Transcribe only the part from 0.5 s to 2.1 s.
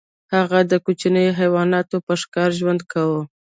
د کوچنیو حیواناتو